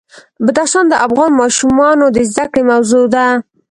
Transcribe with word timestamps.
بدخشان 0.45 0.85
د 0.89 0.93
افغان 1.07 1.31
ماشومانو 1.41 2.05
د 2.15 2.17
زده 2.31 2.45
کړې 2.51 2.61
موضوع 2.71 3.05
ده. 3.15 3.25